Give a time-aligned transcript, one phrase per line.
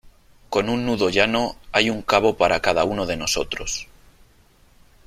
[0.49, 1.57] con un nudo llano.
[1.71, 3.85] hay un cabo para cada uno de nosotros,